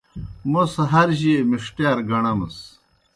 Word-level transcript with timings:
موْس 0.51 0.73
ہر 0.91 1.07
جیئے 1.19 1.35
مِݜتِیار 1.49 1.97
گݨَمَس۔ 2.09 2.57